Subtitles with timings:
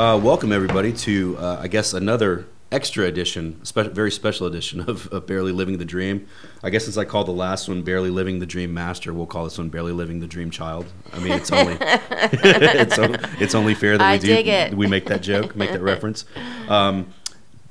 [0.00, 5.06] Uh, welcome everybody to, uh, I guess, another extra edition, spe- very special edition of,
[5.08, 6.26] of Barely Living the Dream.
[6.62, 9.44] I guess since I called the last one Barely Living the Dream Master, we'll call
[9.44, 10.86] this one Barely Living the Dream Child.
[11.12, 14.74] I mean, it's only it's, o- it's only fair that I we do it.
[14.74, 16.24] we make that joke, make that reference.
[16.70, 17.12] Um,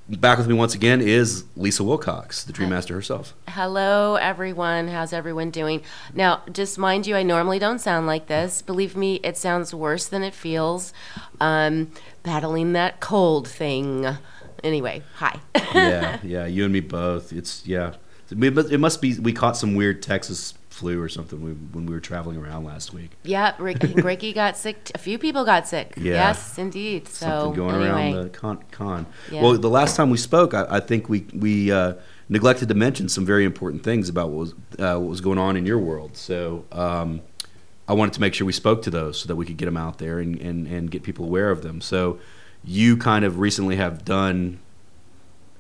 [0.10, 3.34] back with me once again is Lisa Wilcox, the Dream Master herself.
[3.48, 4.88] Hello, everyone.
[4.88, 5.82] How's everyone doing?
[6.14, 8.62] Now, just mind you, I normally don't sound like this.
[8.62, 10.94] Believe me, it sounds worse than it feels.
[11.40, 11.92] Um,
[12.24, 14.06] battling that cold thing.
[14.64, 15.40] Anyway, hi.
[15.74, 17.32] yeah, yeah, you and me both.
[17.32, 17.94] It's yeah.
[18.32, 21.86] It must- it must be we caught some weird Texas flu or something we, when
[21.86, 23.12] we were traveling around last week.
[23.24, 24.92] yeah, Rick, Ricky got sick.
[24.96, 25.94] A few people got sick.
[25.98, 26.14] Yeah.
[26.14, 27.08] Yes, indeed.
[27.08, 28.64] So Something going anyway, around the con.
[28.72, 29.06] con.
[29.32, 29.42] Yeah.
[29.42, 31.94] Well, the last time we spoke, I, I think we we uh,
[32.30, 35.56] neglected to mention some very important things about what was uh, what was going on
[35.58, 36.16] in your world.
[36.18, 36.66] So.
[36.72, 37.22] Um,
[37.88, 39.76] I wanted to make sure we spoke to those so that we could get them
[39.76, 41.82] out there and, and, and get people aware of them.
[41.82, 42.20] So,
[42.64, 44.60] you kind of recently have done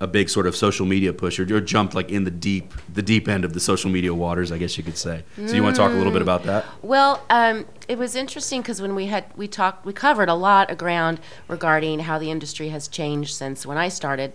[0.01, 3.01] a big sort of social media push or, or jumped like in the deep the
[3.01, 5.23] deep end of the social media waters, I guess you could say.
[5.35, 6.65] So you want to talk a little bit about that?
[6.81, 10.71] Well, um, it was interesting because when we had we talked, we covered a lot
[10.71, 14.33] of ground regarding how the industry has changed since when I started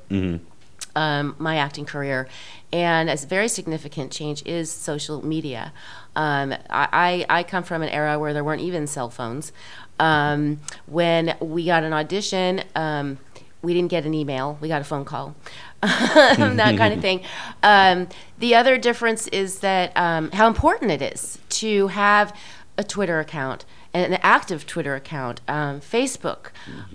[0.96, 2.28] um, my acting career,
[2.72, 5.72] and a very significant change is social media.
[6.14, 9.52] Um, I, I I come from an era where there weren't even cell phones.
[9.98, 12.64] Um, when we got an audition.
[12.74, 13.18] Um,
[13.64, 14.58] we didn't get an email.
[14.60, 15.34] We got a phone call,
[15.82, 17.22] that kind of thing.
[17.62, 22.36] Um, the other difference is that um, how important it is to have
[22.76, 26.46] a Twitter account, an active Twitter account, um, Facebook,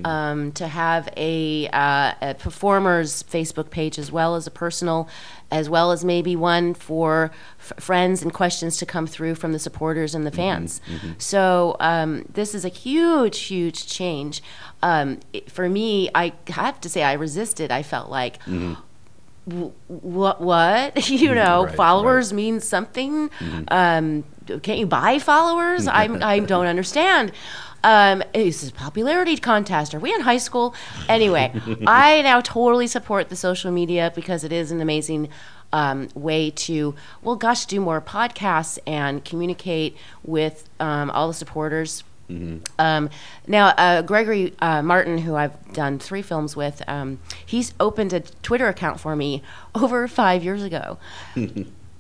[0.04, 5.08] um, to have a, uh, a performer's Facebook page as well as a personal,
[5.50, 9.60] as well as maybe one for f- friends and questions to come through from the
[9.60, 10.82] supporters and the fans.
[11.18, 14.44] So um, this is a huge, huge change.
[14.84, 17.72] Um, it- for me, I have to say I resisted.
[17.72, 18.40] I felt like
[19.88, 23.30] what what you know Right, followers mean something.
[23.70, 24.24] Um
[24.58, 25.88] can't you buy followers?
[26.00, 27.32] I'm, i don't understand.
[27.84, 29.94] Um is a popularity contest.
[29.94, 30.74] Are we in high school?
[31.08, 31.54] Anyway
[31.88, 35.30] i now totally support the social media because it is an amazing
[35.72, 42.04] um, way to well gosh do more podcasts and communicate with um, all the supporters.
[42.78, 43.10] Um,
[43.48, 48.20] now, uh, Gregory uh, Martin, who I've done three films with, um, he's opened a
[48.20, 49.42] Twitter account for me
[49.76, 51.00] over five years ago.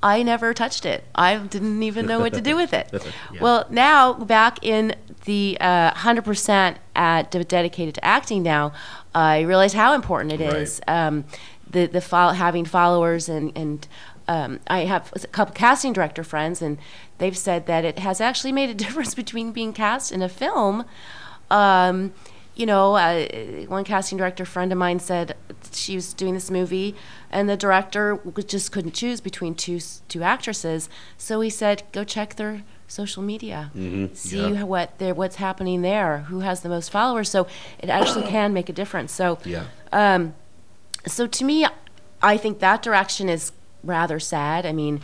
[0.02, 1.04] I never touched it.
[1.14, 2.88] I didn't even know what to do with it.
[3.34, 3.42] Yeah.
[3.42, 4.96] Well, now back in
[5.26, 8.72] the uh, 100% at de- dedicated to acting now,
[9.14, 10.54] I realize how important it Right.
[10.56, 10.82] is.
[10.88, 11.26] Um,
[11.70, 13.88] the the fol- having followers and and
[14.28, 16.78] um, I have a couple casting director friends, and
[17.18, 20.86] they've said that it has actually made a difference between being cast in a film.
[21.52, 22.14] Um,
[22.60, 23.26] you know, uh,
[23.68, 25.38] one casting director friend of mine said
[25.72, 26.94] she was doing this movie,
[27.32, 30.90] and the director just couldn't choose between two two actresses.
[31.18, 33.72] So he said, "Go check their social media,
[34.14, 34.64] see yeah.
[34.64, 37.48] what they're, what's happening there, who has the most followers." So
[37.80, 39.14] it actually can make a difference.
[39.14, 39.64] So Yeah.
[39.94, 40.36] um,
[41.08, 41.66] so to me,
[42.22, 43.54] I think that direction is
[43.86, 44.66] rather sad.
[44.66, 45.00] I mean,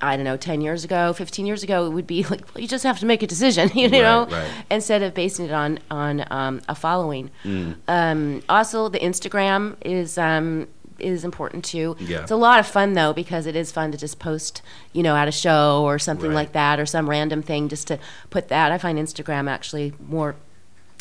[0.00, 2.68] I don't know, 10 years ago, 15 years ago, it would be like, well, you
[2.68, 4.48] just have to make a decision, you know, right.
[4.70, 7.30] instead of basing it on, on um, a following.
[7.44, 7.76] Mm.
[7.88, 10.18] Um, also, the Instagram is.
[10.18, 11.94] Um, is important too.
[12.00, 12.22] Yeah.
[12.22, 14.62] It's a lot of fun though because it is fun to just post,
[14.94, 16.36] you know, at a show or something Right.
[16.36, 17.98] like that or some random thing just to
[18.30, 18.72] put that.
[18.72, 20.36] I find Instagram actually more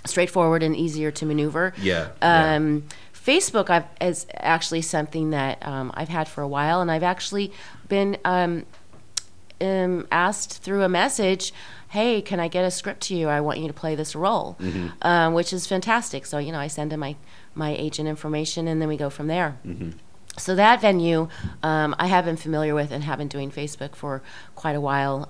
[0.06, 1.74] straightforward and easier to maneuver.
[1.78, 2.56] Yeah, yeah.
[3.28, 7.03] Um, Facebook I've, is actually something that um, I've had for a while, and I've
[7.03, 7.52] actually
[7.88, 8.66] been um,
[9.62, 11.53] um, asked through a message,
[11.90, 13.28] "Hey, can I get a script to you?
[13.30, 14.88] I want you to play this role," Mm-hmm.
[15.02, 16.25] um, which is fantastic.
[16.25, 17.16] So you know, I send him my
[17.53, 19.57] my agent information, and then we go from there.
[19.66, 19.92] Mm-hmm.
[20.38, 21.30] So that venue,
[21.63, 24.22] um, I have been familiar with and have been doing Facebook for
[24.54, 25.30] quite a while.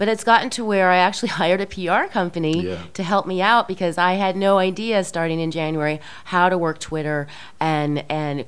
[0.00, 2.78] But it's gotten to where I actually hired a PR company Yeah.
[2.94, 6.78] to help me out because I had no idea starting in January how to work
[6.80, 7.26] Twitter
[7.60, 8.46] and and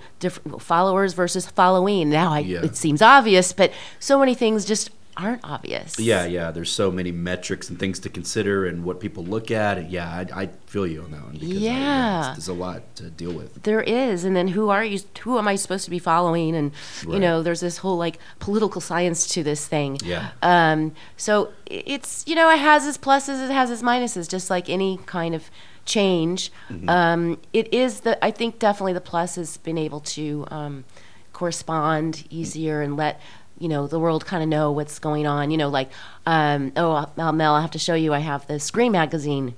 [0.59, 2.09] followers versus following.
[2.09, 2.65] Now I, Yeah.
[2.65, 3.71] it seems obvious, but
[4.01, 5.99] so many things just aren't obvious.
[5.99, 6.51] Yeah, yeah.
[6.51, 9.91] There's so many metrics and things to consider, and what people look at.
[9.91, 11.33] Yeah, I, I feel you on that one.
[11.35, 12.21] Because I- Yeah.
[12.21, 13.63] it's- there's a lot to deal with.
[13.63, 15.01] There is, and then who are you?
[15.23, 16.57] Who am I supposed to be following?
[16.57, 16.73] And
[17.09, 19.99] you know, there's this whole like political science to this thing.
[20.05, 20.31] Yeah.
[20.43, 24.69] Um, so it's you know, it has its pluses, it has its minuses, just like
[24.69, 25.51] any kind of
[25.85, 26.53] change.
[26.71, 26.89] Mm-hmm.
[26.89, 30.85] Um, it is the I think definitely the plus has been able to um,
[31.33, 33.21] correspond easier and let
[33.63, 35.51] you know the world kind of know what's going on.
[35.53, 35.91] You know, like
[36.27, 38.13] um, oh Mel, Mel, I have to show you.
[38.13, 39.55] I have the Scream magazine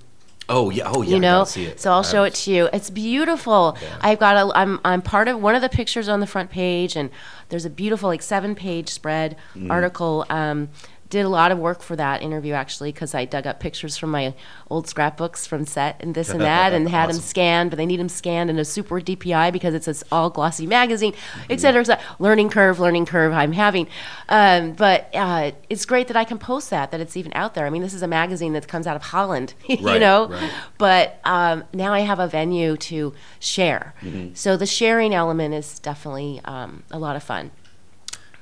[0.46, 1.14] Oh yeah, oh yeah.
[1.14, 1.80] you know gotta see it.
[1.80, 3.88] so i'll show it to you it's beautiful Yeah.
[4.02, 6.96] i've got a i'm i'm part of one of the pictures on the front page
[6.96, 7.08] and
[7.48, 9.70] there's a beautiful like seven page spread Mm.
[9.70, 10.68] article um
[11.14, 14.11] did a lot of work for that interview actually because I dug up pictures from
[14.11, 14.34] my
[14.69, 18.00] old scrapbooks from set and this and that and had them scanned, but they need
[18.00, 21.14] them scanned in a super DPI because it's this all glossy magazine,
[21.49, 22.05] et cetera, et cetera.
[22.19, 23.87] Learning curve, learning curve I'm having.
[24.28, 27.64] Um, but uh, it's great that I can post that, that it's even out there.
[27.64, 30.26] I mean, this is a magazine that comes out of Holland, you Right, know?
[30.26, 30.50] right.
[30.78, 33.94] But um, now I have a venue to share.
[34.02, 34.34] Mm-hmm.
[34.34, 37.52] So the sharing element is definitely um, a lot of fun.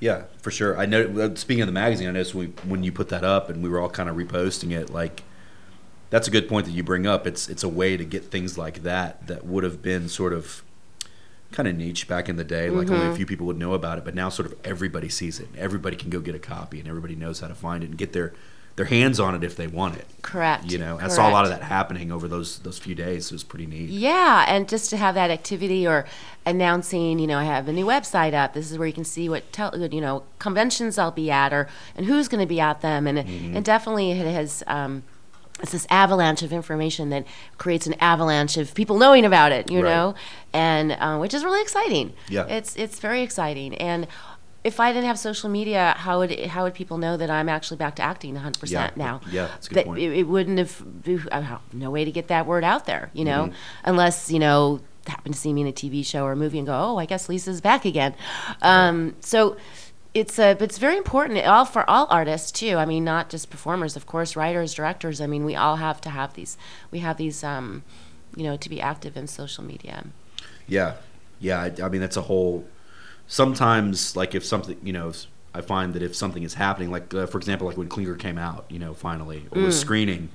[0.02, 0.76] Yeah, for sure.
[0.76, 1.32] I know.
[1.36, 3.78] Speaking of the magazine, I noticed we, when you put that up, and we were
[3.78, 4.90] all kind of reposting it.
[4.90, 5.22] Like,
[6.10, 7.24] that's a good point that you bring up.
[7.24, 10.64] It's it's a way to get things like that that would have been sort of
[11.52, 12.68] kind of niche back in the day.
[12.68, 13.12] Like only Mm-hmm.
[13.12, 15.46] a few people would know about it, but now sort of everybody sees it.
[15.56, 18.12] Everybody can go get a copy, and everybody knows how to find it and get
[18.12, 18.32] their
[18.76, 20.06] their hands on it if they want it.
[20.22, 20.70] Correct.
[20.72, 23.26] You know, I saw a lot of that happening over those those few days.
[23.26, 23.90] It was pretty neat.
[23.90, 26.06] Yeah, and just to have that activity or
[26.46, 28.54] announcing, you know, I have a new website up.
[28.54, 31.68] This is where you can see what tel- you know conventions I'll be at, or
[31.96, 33.56] and who's going to be at them, and Mm-hmm.
[33.56, 34.62] and definitely it has.
[34.66, 35.02] Um,
[35.60, 37.24] it's this avalanche of information that
[37.56, 39.90] creates an avalanche of people knowing about it, you Right.
[39.94, 40.14] know,
[40.52, 42.14] and uh, which is really exciting.
[42.28, 42.46] Yeah.
[42.46, 43.74] it's it's very exciting.
[43.76, 44.08] And
[44.64, 47.78] if I didn't have social media, how would how would people know that I'm actually
[47.78, 49.20] back to acting 100 Yeah, percent now?
[49.30, 49.98] yeah, that's a good That point.
[50.00, 53.54] It, it wouldn't have no way to get that word out there, you know, Mm-hmm.
[53.84, 56.66] unless you know happen to see me in a TV show or a movie and
[56.68, 58.14] go, oh, I guess Lisa's back again.
[58.62, 59.56] Um, so
[60.14, 62.76] it's uh, it's very important all for all artists too.
[62.76, 65.20] I mean, not just performers, of course, writers, directors.
[65.20, 66.56] I mean, we all have to have these.
[66.92, 67.82] We have these, um,
[68.36, 70.04] you know, to be active in social media.
[70.68, 70.94] Yeah,
[71.40, 71.60] yeah.
[71.62, 72.64] I, I mean, that's a whole.
[73.36, 75.10] Sometimes, like if something, you know,
[75.54, 78.36] I find that if something is happening, like uh, for example, like when Klinger came
[78.36, 79.64] out, you know, finally or Mm.
[79.64, 80.28] was screening,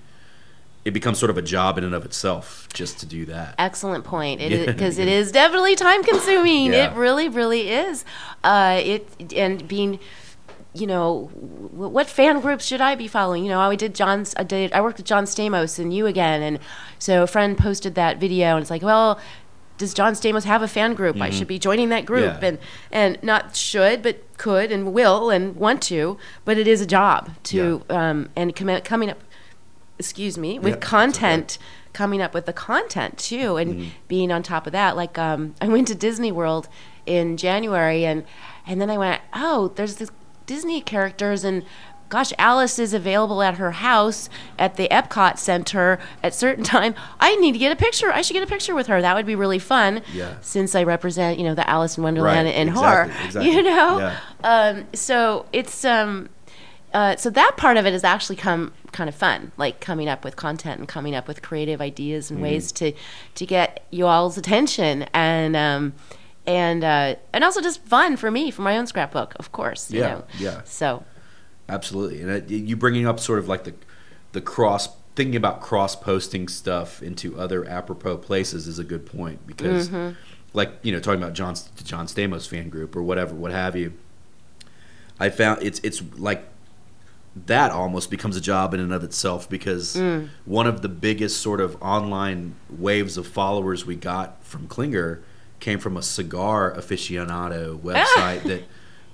[0.83, 3.53] it becomes sort of a job in and of itself just to do that.
[3.59, 4.41] Excellent point.
[4.41, 6.73] It because it is definitely time consuming.
[6.73, 6.91] Yeah.
[6.91, 8.03] It really, really is.
[8.44, 9.99] Uh, it and being,
[10.73, 13.44] you know, what fan groups should I be following?
[13.44, 14.33] You know, I did John's.
[14.38, 14.73] I did.
[14.73, 16.57] I worked with John Stamos and you again, and
[16.97, 19.19] so a friend posted that video, and it's like, well.
[19.77, 21.21] Does John Stamos have a fan group?
[21.21, 22.44] I should be joining that group, Mm-hmm.
[22.44, 22.50] Yeah.
[22.50, 22.59] and
[22.91, 26.18] and not should, but could and will and want to.
[26.45, 29.19] But it is a job to um, and commi- coming up
[30.00, 31.57] excuse me, with Yeah, content,
[31.94, 33.89] coming up with the content too, and Mm-hmm.
[34.07, 34.95] being on top of that.
[34.95, 36.68] Like um, I went to Disney World
[37.06, 38.23] in January, and
[38.65, 40.12] and then I went, oh, there's this
[40.45, 41.63] Disney characters, and
[42.09, 46.95] gosh, Alice is available at her house at the Epcot Center at certain time.
[47.19, 48.12] I need to get a picture.
[48.12, 49.01] I should get a picture with her.
[49.01, 50.01] That would be really fun.
[50.13, 50.36] Yeah.
[50.42, 53.51] Since I represent, you know, the Alice in Wonderland Right, and exactly, horror, exactly.
[53.51, 54.00] you know.
[54.00, 54.19] Yeah.
[54.44, 56.30] Um, so it's um,
[56.94, 60.24] uh, so that part of it has actually come kind of fun, like coming up
[60.24, 62.36] with content and coming up with creative ideas Mm-hmm.
[62.36, 62.94] and ways to
[63.36, 65.94] to get you all's attention and um,
[66.48, 69.92] and uh, and also just fun for me for my own scrapbook, of course.
[69.92, 70.24] You Yeah, know?
[70.39, 70.62] yeah.
[70.63, 71.04] So
[71.69, 73.74] Absolutely, and it, you bringing up sort of like the
[74.31, 79.46] the cross thinking about cross posting stuff into other apropos places is a good point
[79.48, 80.14] because, Mm-hmm.
[80.54, 83.94] like you know, talking about John John Stamos fan group or whatever, what have you.
[85.19, 86.45] I found it's it's like
[87.47, 90.30] that almost becomes a job in and of itself because Mm.
[90.45, 95.21] one of the biggest sort of online waves of followers we got from Klinger
[95.59, 98.64] came from a cigar aficionado website that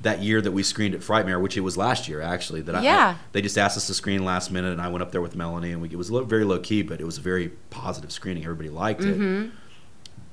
[0.04, 2.62] that year that we screened at Frightmare, which it was last year actually.
[2.62, 3.16] That I- I, Yeah.
[3.32, 5.72] they just asked us to screen last minute, and I went up there with Melanie,
[5.72, 8.44] and we, it was low, very low key, but it was a very positive screening.
[8.44, 9.44] Everybody liked Mm-hmm.
[9.46, 9.52] it.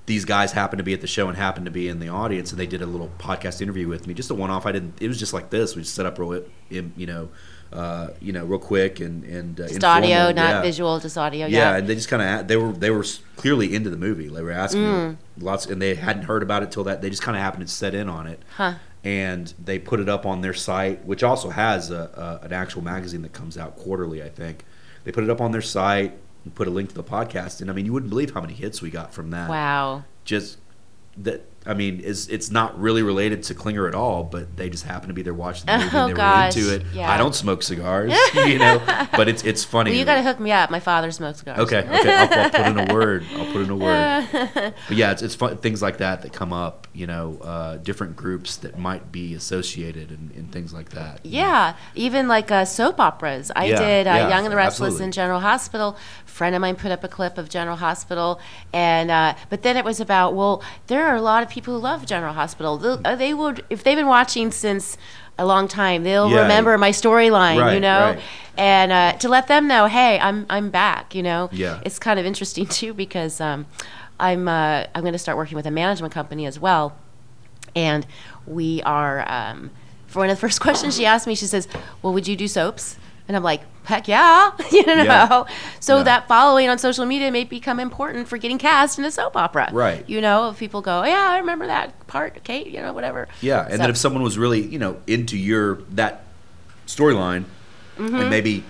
[0.07, 2.51] These guys happened to be at the show and happened to be in the audience,
[2.51, 4.67] and they did a little podcast interview with me, just a one off.
[4.67, 5.01] I didn't.
[5.01, 5.77] It was just like this.
[5.77, 7.29] We just set up real, you know,
[7.73, 9.99] uh, you know, real quick and and uh, just informal.
[10.13, 10.63] audio, not Yeah.
[10.63, 11.47] visual, just audio.
[11.47, 11.77] Yeah, Yeah.
[11.77, 13.05] and they just kind of they were they were
[13.37, 14.27] clearly into the movie.
[14.27, 15.17] They were asking Mm.
[15.39, 17.03] lots, and they hadn't heard about it till that.
[17.03, 18.75] They just kind of happened to set in on it, Huh.
[19.03, 22.83] And they put it up on their site, which also has a, a an actual
[22.83, 24.23] magazine that comes out quarterly.
[24.23, 24.65] I think
[25.05, 26.15] they put it up on their site
[26.45, 27.61] and put a link to the podcast.
[27.61, 29.49] And I mean, you wouldn't believe how many hits we got from that.
[29.49, 30.05] Wow.
[30.25, 30.59] Just
[31.17, 31.47] that.
[31.71, 35.07] I mean, is it's not really related to Klinger at all, but they just happen
[35.09, 36.83] to be there watching the movie Oh, and they gosh, were into it.
[36.95, 37.11] yeah.
[37.13, 39.91] I don't smoke cigars, you know, but it's it's funny.
[39.91, 40.71] Well, you got to hook me up.
[40.71, 41.61] My father smokes cigars.
[41.61, 42.13] Okay, okay.
[42.15, 43.25] I'll, I'll put in a word.
[43.35, 44.27] I'll put in a word.
[44.89, 46.89] But yeah, it's, it's fun, things like that that come up.
[46.93, 51.21] You know, uh, different groups that might be associated and, and things like that.
[51.25, 53.53] Yeah, even like uh, soap operas.
[53.55, 55.05] I Yeah, did uh, yeah, Young and the Restless absolutely.
[55.05, 55.97] in General Hospital.
[56.27, 58.41] A friend of mine put up a clip of General Hospital,
[58.73, 61.75] and uh, but then it was about well, there are a lot of of people
[61.75, 62.77] who love General Hospital.
[62.79, 64.97] They'll- uh, They would, if they've been watching since
[65.39, 66.43] a long time, they'll Yeah.
[66.43, 68.21] remember my storyline, you know, right.
[68.59, 71.49] and uh, to let them know, hey, I'm I'm back, you know.
[71.53, 71.81] Yeah.
[71.85, 73.67] It's kind of interesting too because um,
[74.19, 76.95] I'm uh, I'm going to start working with a management company as well,
[77.75, 78.07] and
[78.47, 79.25] we are.
[79.31, 79.71] Um,
[80.07, 81.69] for one of the first questions she asked me, she says,
[82.03, 82.97] "Well, would you do soaps?"
[83.31, 85.05] And I'm like, "Heck yeah!" you know.
[85.05, 85.45] Yeah.
[85.79, 86.03] So Yeah.
[86.03, 89.69] that following on social media may become important for getting cast in a soap opera.
[89.73, 90.03] Right.
[90.09, 93.29] You know, if people go, "Yeah, I remember that part, Kate," you know, whatever.
[93.41, 96.25] Yeah, and So- then if someone was really, you know, into your that
[96.89, 97.45] storyline,
[98.01, 98.17] Mm-hmm.
[98.17, 98.65] and maybe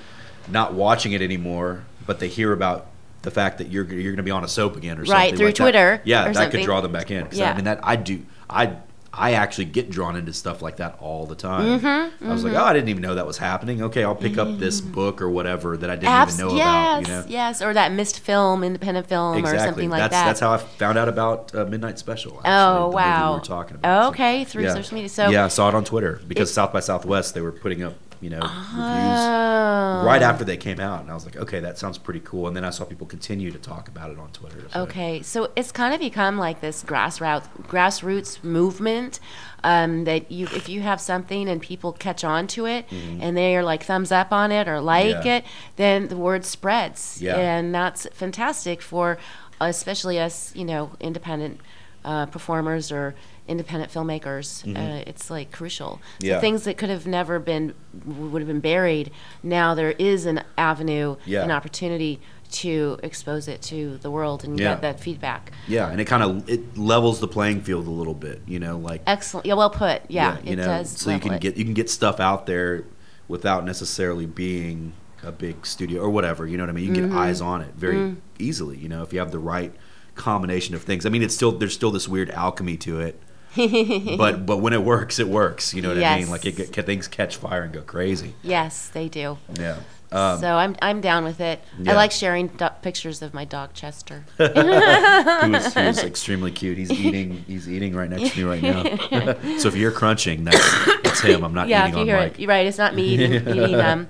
[0.46, 2.88] not watching it anymore, but they hear about
[3.22, 5.34] the fact that you're you're going to be on a soap again or something Right,
[5.36, 6.50] through like that, Twitter yeah, or that something.
[6.60, 7.28] could draw them back in.
[7.32, 7.52] Yeah.
[7.52, 8.72] I mean that I do I.
[9.12, 11.80] I actually get drawn into stuff like that all the time.
[11.80, 13.82] Mm-hmm, I was like, oh, I didn't even know that was happening.
[13.82, 16.64] Okay, I'll pick up this book or whatever that I didn't Abs- even know yes,
[16.64, 17.08] about.
[17.08, 19.58] You know, yes, or that missed film, independent film, exactly.
[19.58, 20.24] or something like that's that.
[20.26, 22.36] that's how I found out about uh, Midnight Special.
[22.38, 23.32] Actually, Oh, wow.
[23.32, 24.04] We were talking about.
[24.04, 25.08] So, Okay, through social media.
[25.08, 27.82] So- yeah, I saw it on Twitter because It- South by Southwest they were putting
[27.82, 30.02] up you know reviews Oh.
[30.04, 32.46] right after they came out, and I was like, okay, that sounds pretty cool.
[32.48, 34.66] And then I saw people continue to talk about it on Twitter.
[34.72, 39.20] so- Okay, so it's kind of become like this grassroots grassroots movement
[39.64, 43.56] um, that you if you have something and people catch on to it and they
[43.56, 45.26] are like thumbs up on it or like Mm-hmm.
[45.26, 45.36] Yeah.
[45.38, 45.44] it,
[45.76, 47.36] then the word spreads, Yeah.
[47.36, 49.18] and that's fantastic for
[49.60, 51.60] especially us, you know, independent
[52.04, 53.14] uh, performers or
[53.50, 54.64] independent filmmakers.
[54.76, 55.90] Uh, it's like crucial.
[55.90, 56.26] So Mm-hmm.
[56.26, 56.40] Yeah.
[56.40, 57.74] things that could have never been
[58.06, 59.10] would have been buried.
[59.42, 61.42] Now there is an avenue, Yeah.
[61.44, 62.20] an opportunity
[62.52, 64.72] to expose it to the world and Yeah.
[64.74, 65.52] get that feedback.
[65.68, 68.40] Yeah, and it kind of it levels the playing field a little bit.
[68.46, 69.46] You know, like Excellent.
[69.46, 70.02] Yeah, well put.
[70.08, 70.90] Yeah, you it know, does.
[70.90, 71.40] so you can it.
[71.40, 72.84] get you can get stuff out there
[73.28, 74.92] without necessarily being
[75.22, 76.46] a big studio or whatever.
[76.46, 76.86] You know what I mean?
[76.86, 77.12] You can Mm-hmm.
[77.14, 78.16] get eyes on it very Mm.
[78.38, 78.76] easily.
[78.78, 79.72] You know, if you have the right
[80.16, 81.06] combination of things.
[81.06, 83.20] I mean, it's still there's still this weird alchemy to it.
[84.16, 85.74] but but when it works, it works.
[85.74, 86.30] You know what I mean?
[86.30, 88.34] Like it, get- things catch fire and go crazy.
[88.42, 89.38] Yes, they do.
[89.58, 89.76] Yeah.
[90.12, 91.60] Um, so I'm I'm down with it.
[91.78, 91.92] Yeah.
[91.92, 94.24] I like sharing do- pictures of my dog Chester.
[94.38, 96.78] who is, who is extremely cute.
[96.78, 97.44] He's eating.
[97.46, 98.82] He's eating right next to me right now.
[99.58, 100.58] so if you're crunching, that's
[101.04, 101.44] it's him.
[101.44, 102.32] I'm not yeah, eating if you on hear mic.
[102.34, 102.66] it, you're right.
[102.66, 104.08] It's not me eating, eating um,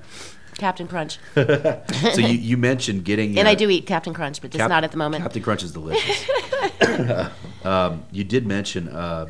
[0.57, 1.83] Captain Crunch, so
[2.17, 3.39] you, you mentioned getting.
[3.39, 5.23] and uh, I do eat Captain Crunch, but just Cap- not at the moment.
[5.23, 6.27] Captain Crunch is delicious.
[7.65, 9.27] Um, you did mention uh,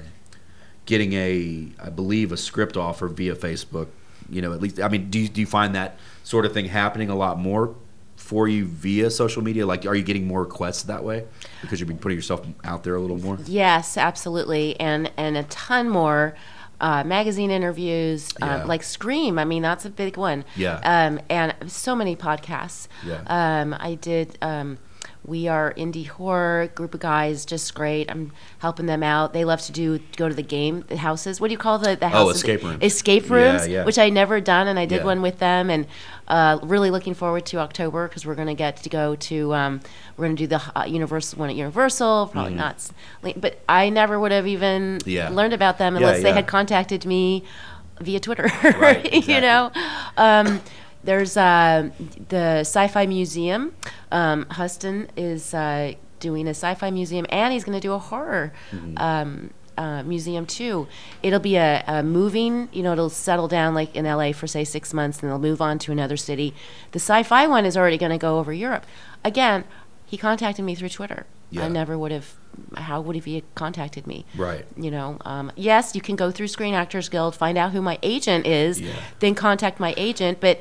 [0.87, 3.89] getting a, I believe, a script offer via Facebook.
[4.29, 6.67] You know, at least I mean, do you, do you find that sort of thing
[6.67, 7.75] happening a lot more
[8.17, 9.67] for you via social media?
[9.67, 11.25] Like, are you getting more requests that way
[11.63, 13.39] because you've been putting yourself out there a little more?
[13.47, 16.35] Yes, absolutely, and and a ton more.
[16.83, 18.63] Uh, magazine interviews, Yeah.
[18.63, 19.39] um, like Scream.
[19.39, 20.47] I mean, that's a big one.
[20.57, 20.77] Yeah.
[20.83, 22.89] Um, and so many podcasts.
[23.05, 23.21] Yeah.
[23.27, 24.39] Um, I did.
[24.41, 24.79] Um,
[25.25, 28.11] we are indie horror group of guys, just great.
[28.11, 29.33] I'm helping them out.
[29.33, 31.41] They love to do go to the game the houses.
[31.41, 32.83] What do you call the the Oh, escape rooms.
[32.83, 33.85] Escape rooms, yeah.
[33.85, 35.05] which I never done, and I did Yeah.
[35.05, 35.87] one with them, and
[36.29, 39.81] uh, really looking forward to October because we're going to get to go to um,
[40.17, 42.29] we're going to do the uh, Universal one at Universal.
[42.33, 42.91] Probably not,
[43.37, 45.09] but I never would have even Mm-hmm.
[45.11, 45.29] Yeah.
[45.31, 47.45] learned about them Yeah, unless they had contacted me
[48.01, 48.49] via Twitter.
[48.63, 49.35] Right, exactly.
[49.35, 49.71] you know,
[50.17, 50.61] um,
[51.05, 51.91] there's uh,
[52.29, 53.75] the Sci-Fi Museum.
[54.13, 58.53] Um, Huston is uh, doing a sci-fi museum, and he's going to do a horror.
[58.71, 58.99] Mm-hmm.
[58.99, 60.87] Um, uh, museum too.
[61.23, 64.63] It'll be a, a moving, you know, it'll settle down like in LA for say
[64.63, 66.55] six months, and they'll move on to another city.
[66.93, 68.85] The sci-fi one is already going to go over Europe.
[69.25, 69.65] Again,
[70.05, 71.25] he contacted me through Twitter.
[71.51, 71.65] Yeah.
[71.65, 72.35] I never would have.
[72.77, 74.25] How would he have contacted me?
[74.37, 74.65] Right.
[74.77, 77.99] You know, um, yes, you can go through Screen Actors Guild, find out who my
[78.03, 78.93] agent is, Yeah.
[79.21, 80.41] then contact my agent.
[80.41, 80.61] But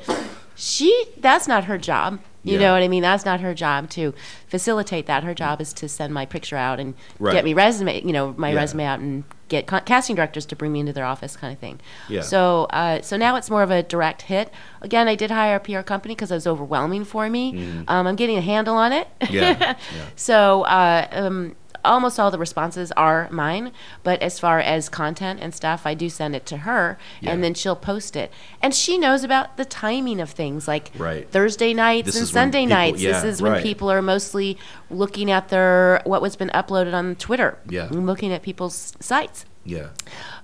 [0.54, 2.20] she, that's not her job.
[2.42, 2.60] You Yeah.
[2.60, 3.02] know what I mean?
[3.02, 4.14] That's not her job to
[4.48, 5.24] facilitate that.
[5.24, 7.32] Her job is to send my picture out and Right.
[7.32, 10.72] get me resume, you know, my resume out and get con- casting directors to bring
[10.72, 11.80] me into their office, kind of thing.
[12.08, 12.22] Yeah.
[12.22, 14.50] So, uh, so now it's more of a direct hit.
[14.80, 17.84] Again, I did hire a PR company because it was overwhelming for me.
[17.88, 19.08] Um, I'm getting a handle on it.
[19.28, 19.58] Yeah,
[19.94, 20.06] yeah.
[20.16, 23.72] So uh, um, almost all the responses are mine,
[24.02, 27.30] but as far as content and stuff, I do send it to her, Yeah.
[27.32, 28.32] and then she'll post it.
[28.62, 31.30] And she knows about the timing of things, like Right.
[31.30, 33.00] Thursday nights This and Sunday people- nights.
[33.02, 33.62] yeah, this is when right.
[33.62, 34.58] people are mostly
[34.90, 37.58] looking at their what was been uploaded on Twitter.
[37.68, 37.86] Yeah.
[37.88, 39.44] and looking at people's sites.
[39.62, 39.88] Yeah.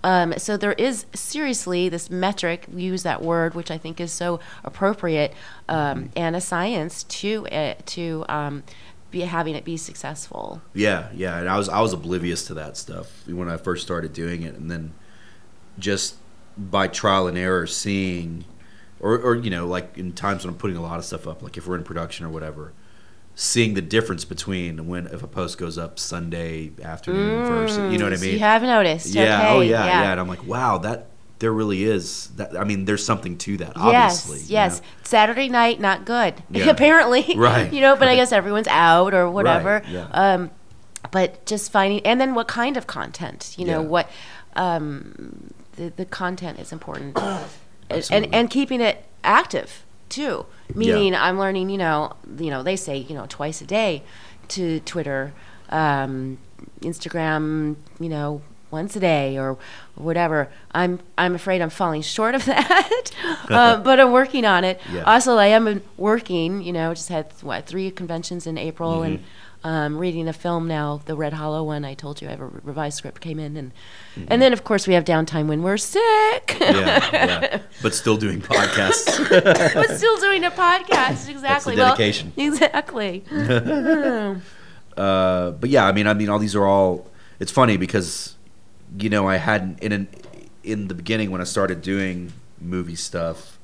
[0.04, 4.12] Um, so there is seriously this metric, we use that word, which I think is
[4.12, 5.32] so appropriate,
[5.68, 8.62] um, and a science to it, to um,
[9.10, 10.62] be having it be successful.
[10.74, 14.12] Yeah, yeah, and I was I was oblivious to that stuff when I first started
[14.12, 14.92] doing it, and then
[15.78, 16.16] just
[16.56, 18.44] by trial and error, seeing,
[19.00, 21.42] or or you know, like in times when I'm putting a lot of stuff up,
[21.42, 22.72] like if we're in production or whatever,
[23.34, 28.04] seeing the difference between when if a post goes up Sunday afternoon versus you know
[28.04, 28.32] what I mm, mean?
[28.32, 29.14] you have noticed.
[29.14, 29.48] yeah.
[29.48, 29.58] Oh okay.
[29.58, 30.10] Oh yeah, yeah.
[30.12, 32.56] And I'm like, wow, that there really is that.
[32.56, 33.72] I mean, there's something to that.
[33.76, 34.38] Yes, Obviously.
[34.40, 34.80] you yes.
[34.80, 34.86] know?
[35.02, 36.42] Saturday night, not good.
[36.50, 36.70] Yeah.
[36.70, 39.82] Apparently, Right, You know, but I guess everyone's out or whatever.
[39.88, 40.08] yeah.
[40.12, 40.50] Um,
[41.12, 43.54] but just finding, and then what kind of content?
[43.58, 43.86] You know, Yeah.
[43.88, 44.10] what
[44.56, 47.18] um, the the content is important,
[47.90, 50.46] and, and keeping it active too.
[50.74, 51.68] Meaning, I'm learning.
[51.70, 54.02] You know, you know, they say you know twice a day
[54.48, 55.32] to Twitter,
[55.68, 56.38] um,
[56.80, 57.76] Instagram.
[58.00, 58.42] You know.
[58.70, 59.56] Once a day or
[59.94, 60.48] whatever.
[60.72, 63.10] I'm I'm afraid I'm falling short of that,
[63.48, 64.80] uh, but I'm working on it.
[64.92, 65.02] Yeah.
[65.02, 66.62] Also, I am working.
[66.62, 69.68] You know, just had what three conventions in April, and Mm-hmm.
[69.68, 71.84] um, reading a film now, the Red Hollow one.
[71.84, 73.70] I told you I have a revised script came in, and
[74.16, 74.24] Mm-hmm.
[74.32, 76.56] and then of course we have downtime when we're sick.
[76.60, 77.60] yeah, yeah.
[77.82, 79.06] But still doing podcasts.
[79.74, 81.28] but still doing a podcast.
[81.28, 81.76] Exactly.
[81.76, 82.32] Well, dedication.
[82.36, 83.24] exactly.
[84.96, 87.06] uh, but yeah, I mean, I mean, all these are all.
[87.38, 88.35] It's funny because,
[88.98, 90.08] you know, I hadn't in an,
[90.62, 93.58] in the beginning when I started doing movie stuff,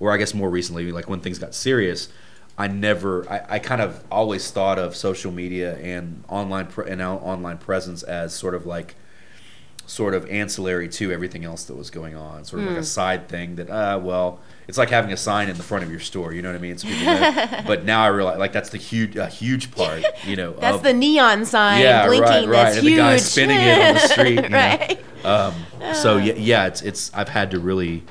[0.00, 2.08] or I guess more recently, like when things got serious,
[2.56, 7.00] I never, I, I kind of always thought of social media and online pre- and
[7.00, 8.94] online presence as sort of like
[9.86, 13.28] sort of ancillary to everything else that was going on, sort of like a side
[13.28, 16.34] thing that, uh, well, it's like having a sign in the front of your store.
[16.34, 16.76] You know what I mean?
[16.76, 17.62] So know.
[17.66, 20.04] but now I realize, like, that's the huge, a huge part.
[20.24, 22.22] You know, That's of- the neon sign yeah, blinking.
[22.28, 22.50] right, right.
[22.64, 22.96] That's and huge.
[22.96, 24.34] the guy spinning it on the street.
[24.42, 24.56] you know.
[24.58, 24.98] right.
[25.24, 25.54] Um,
[25.94, 27.10] so yeah, yeah, it's it's.
[27.14, 28.04] I've had to really.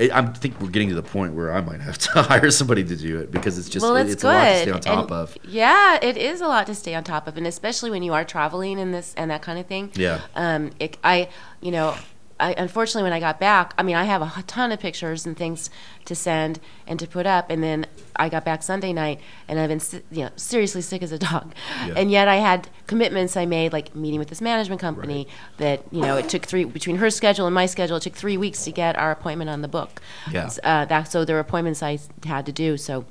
[0.00, 2.96] I think we're getting to the point where I might have to hire somebody to
[2.96, 5.04] do it because it's just well, it- it's it's a lot to stay on top
[5.04, 5.36] And, of.
[5.46, 8.24] Yeah, it is a lot to stay on top of, and especially when you are
[8.24, 9.92] traveling and this and that kind of thing.
[9.94, 10.22] Yeah.
[10.34, 11.28] Um, it, I,
[11.60, 11.94] you know,
[12.40, 15.36] I unfortunately when I got back, I mean, I have a ton of pictures and
[15.36, 15.70] things
[16.06, 19.68] to send and to put up, and then I got back Sunday night, and I've
[19.68, 21.54] been, si- you know, seriously sick as a dog,
[21.86, 21.94] Yeah.
[21.96, 25.28] and yet I had commitments I made, like meeting with this management company
[25.58, 28.36] that you know it took three between her schedule and my schedule, it took three
[28.36, 30.00] weeks to get our appointment on the book.
[30.30, 30.48] Yeah.
[30.64, 33.04] Uh, that so there were appointments I had to do, so.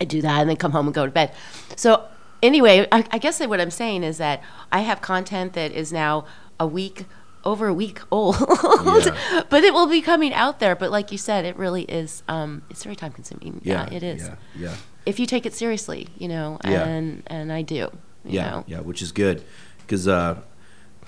[0.00, 1.32] I do that and then come home and go to bed.
[1.76, 2.06] So
[2.42, 5.92] anyway, I, I guess that what I'm saying is that I have content that is
[5.92, 6.24] now
[6.58, 7.04] a week
[7.44, 9.42] over a week old, Yeah.
[9.50, 10.74] but it will be coming out there.
[10.76, 12.22] But like you said, it really is.
[12.28, 13.60] Um, it's very time consuming.
[13.64, 14.22] Yeah, it is.
[14.22, 14.74] Yeah, yeah,
[15.06, 16.84] If you take it seriously, you know, Yeah.
[16.84, 17.74] and and I do.
[17.74, 17.90] You
[18.24, 18.64] yeah, know.
[18.66, 18.80] yeah.
[18.80, 19.42] Which is good
[19.78, 20.36] because uh,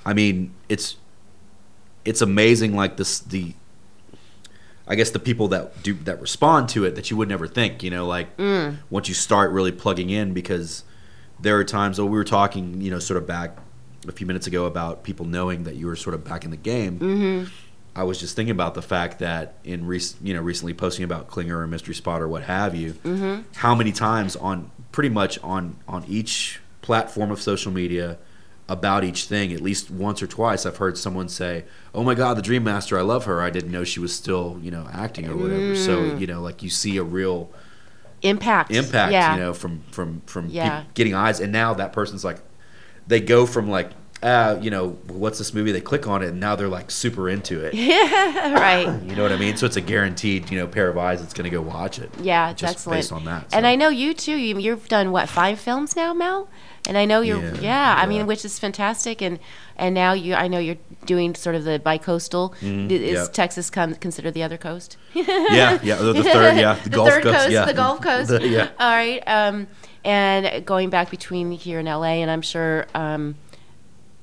[0.05, 0.97] I mean, it's
[2.05, 2.75] it's amazing.
[2.75, 3.55] Like this, the
[4.87, 7.83] I guess the people that do that respond to it that you would never think.
[7.83, 8.79] You know, like Mm.
[8.91, 10.85] once you start really plugging in, because
[11.41, 11.99] there are times.
[11.99, 13.57] Oh, we were talking, you know, sort of back
[14.07, 16.57] a few minutes ago about people knowing that you were sort of back in the
[16.57, 16.99] game.
[16.99, 17.51] Mm-hmm.
[17.97, 21.29] I was just thinking about the fact that in rec- you know recently posting about
[21.29, 23.43] Klinger or Mystery Spot or what have you, Mm-hmm.
[23.57, 28.19] how many times on pretty much on on each platform of social media
[28.69, 31.65] about each thing, at least once or twice, I've heard someone say,
[31.95, 32.99] "Oh my God, the Dream Master!
[32.99, 33.41] I love her.
[33.43, 35.85] I didn't know she was still you know acting or whatever." Mm.
[35.85, 37.51] So you know, like you see a real
[38.23, 38.71] Impact.
[38.71, 39.35] impact, Yeah.
[39.35, 40.85] you know, from from from Yeah.
[40.95, 42.39] getting eyes, and now that person's like,
[43.07, 43.91] they go from like.
[44.23, 45.71] Uh, you know, what's this movie?
[45.71, 47.75] They click on it, and now they're like super into it.
[47.75, 48.55] Yeah.
[48.55, 49.03] right.
[49.03, 49.59] You know what I mean?
[49.59, 52.09] So it's a guaranteed, you know, pair of eyes that's going to go watch it.
[52.23, 52.97] Yeah, just excellent.
[53.01, 53.53] based on that.
[53.53, 53.67] And.
[53.67, 54.35] I know you too.
[54.37, 56.49] You, you've done what five films now, Mel?
[56.89, 59.21] And I know you're Yeah, yeah, I mean, which is fantastic.
[59.21, 59.39] And
[59.77, 62.55] and now you, I know you're doing sort of the bi-coastal.
[62.63, 63.27] Mhm, Is yeah.
[63.31, 64.97] Texas con- considered the other coast?
[65.13, 68.01] yeah, yeah, the, the third, yeah, the, the Gulf third Coast, coast, yeah, the Gulf
[68.09, 68.29] Coast.
[68.31, 69.23] The- yeah, All right.
[69.27, 69.67] Um,
[70.05, 73.37] and going back between here and LA, and I'm sure um,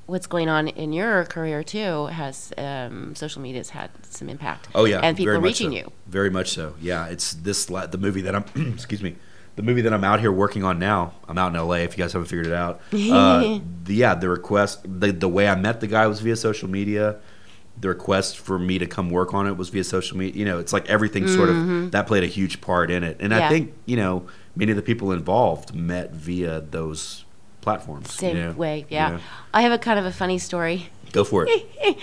[0.05, 4.67] what's going on in your career too has um, social media has had some impact.
[4.75, 5.77] oh yeah, and people reaching so.
[5.77, 5.91] you.
[6.07, 6.75] Very much so.
[6.81, 8.45] Yeah, it's this la- the movie that I'm.
[8.73, 9.15] excuse me.
[9.57, 11.11] The movie that I'm out here working on now.
[11.27, 11.75] I'm out in LA.
[11.75, 15.47] If you guys haven't figured it out, uh, the, yeah, the request, the the way
[15.47, 17.17] I met the guy was via social media.
[17.79, 20.37] The request for me to come work on it was via social media.
[20.39, 23.17] You know, it's like everything sort of that played a huge part in it.
[23.19, 23.39] And Mm-hmm.
[23.39, 23.45] Yeah.
[23.45, 27.25] I think you know many of the people involved met via those
[27.61, 28.13] platforms.
[28.13, 29.09] Same you know, way, you yeah.
[29.11, 29.19] know.
[29.53, 30.89] I have a kind of a funny story.
[31.11, 31.67] Go for it.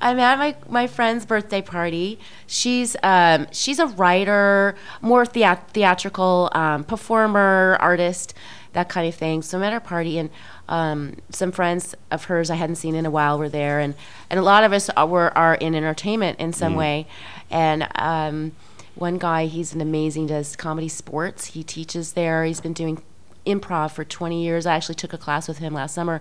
[0.00, 2.18] I'm at my, my friend's birthday party.
[2.46, 8.34] She's um, she's a writer, more thea- theatrical um, performer, artist,
[8.72, 9.42] that kind of thing.
[9.42, 10.30] So I'm at her party, and
[10.68, 13.94] um, some friends of hers I hadn't seen in a while were there, and,
[14.28, 17.06] and a lot of us are, were are in entertainment in some way.
[17.50, 18.52] And um,
[18.98, 21.46] one guy, he's an amazing, does comedy sports.
[21.46, 22.44] He teaches there.
[22.44, 23.02] He's been doing
[23.46, 24.66] improv for 20 years.
[24.66, 26.20] I actually took a class with him last summer.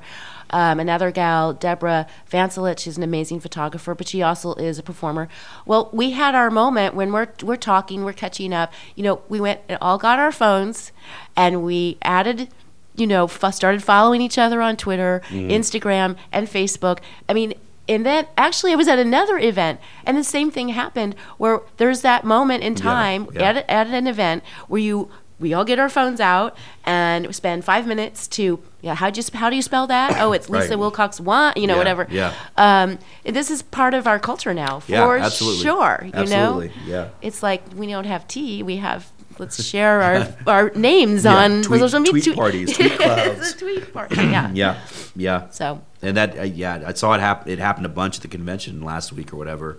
[0.49, 5.27] Um, another gal, Deborah Vancelit, she's an amazing photographer, but she also is a performer.
[5.65, 8.71] Well, we had our moment when we're we're talking, we're catching up.
[8.95, 10.91] You know, we went and all got our phones,
[11.35, 12.47] and we added
[12.95, 15.49] you know, f- started following each other on Twitter, Mm-hmm.
[15.51, 16.97] Instagram, and Facebook.
[17.29, 17.53] I mean,
[17.87, 22.01] and then actually, I was at another event, and the same thing happened where there's
[22.01, 23.43] that moment in time yeah.
[23.49, 27.85] At, at an event where you we all get our phones out and spend five
[27.85, 30.79] minutes to yeah how do you how do you spell that oh it's Lisa Right.
[30.79, 32.33] Wilcox one you know Yeah, whatever yeah.
[32.57, 35.63] um, this is part of our culture now for Yeah, absolutely.
[35.63, 37.09] sure you Absolutely, know yeah.
[37.21, 41.61] it's like we don't have tea we have let's share our our names Yeah, on
[41.61, 43.39] tweet- social media tweet parties, tweet clouds.
[43.39, 44.79] It's a tweet party yeah Yeah,
[45.15, 45.49] yeah.
[45.51, 47.51] so And that, uh, yeah, I saw it happen.
[47.51, 49.77] It happened a bunch at the convention last week or whatever.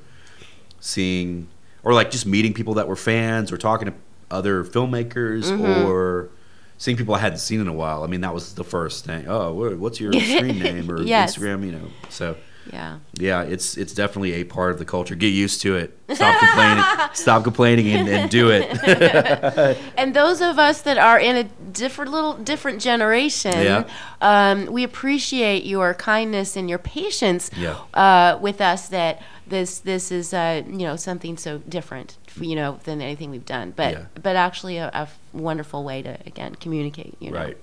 [0.81, 1.49] Seeing,
[1.83, 3.95] or like just meeting people that were fans, or talking to
[4.31, 5.87] other filmmakers, Mm-hmm.
[5.87, 6.29] or
[6.77, 8.05] seeing people I hadn't seen in a while.
[8.05, 9.27] I mean, that was the first thing.
[9.29, 11.37] Oh, what's your screen name or Yes.
[11.37, 11.65] Instagram?
[11.67, 12.37] You know, so
[12.73, 15.15] yeah yeah, it's it's definitely a part of the culture.
[15.17, 15.99] Get used to it.
[16.15, 16.85] Stop complaining.
[17.15, 19.77] Stop complaining and, and do it.
[19.97, 23.85] and those of us that are in a different little different generation Yeah.
[24.21, 27.77] um, we appreciate your kindness and your patience Yeah.
[27.95, 32.79] uh, with us that this this is uh, you know something so different you know
[32.85, 34.05] than anything we've done but Yeah.
[34.23, 37.59] but actually a, a wonderful way to again communicate you know Right.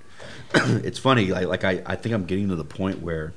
[0.83, 1.27] it's funny.
[1.27, 3.33] Like, like I, I think I'm getting to the point where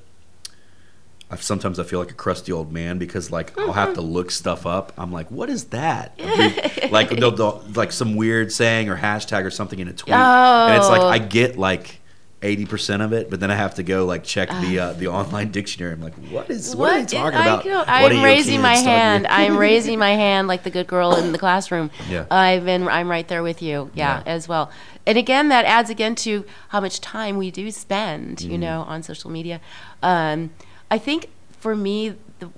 [1.31, 4.31] I sometimes I feel like a crusty old man because like I'll have to look
[4.31, 4.93] stuff up.
[4.97, 6.19] I'm like, what is that?
[6.91, 10.77] Like they'll, they'll- like some weird saying or hashtag or something in a tweet, and
[10.79, 11.09] it's like Oh.
[11.09, 12.01] I get like.
[12.41, 15.09] Eighty percent of it, but then I have to go like check the uh, the
[15.09, 15.93] online dictionary.
[15.93, 17.65] I'm like, what is what, are they talking about?
[17.65, 19.27] go- What I'm you raising my hand.
[19.29, 21.91] I'm raising my hand like the good girl in the classroom.
[22.09, 22.27] Yeah.
[22.31, 22.87] I've been.
[22.87, 23.91] I'm right there with you.
[23.93, 24.23] Yeah, Yeah.
[24.25, 24.71] as well.
[25.05, 28.53] And again, that adds again to how much time we do spend, Mm-hmm.
[28.53, 29.61] you know, on social media.
[30.01, 30.51] Um,
[30.91, 32.51] I think for me, the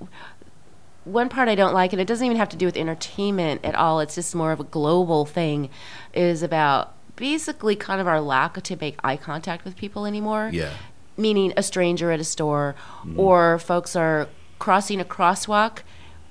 [1.05, 3.75] one part I don't like, and it doesn't even have to do with entertainment at
[3.75, 4.01] all.
[4.01, 5.71] It's just more of a global thing.
[6.13, 10.71] Is about basically kind of our lack to make eye contact with people anymore Yeah.
[11.19, 13.21] meaning a stranger at a store, mm-hmm.
[13.21, 15.81] or folks are crossing a crosswalk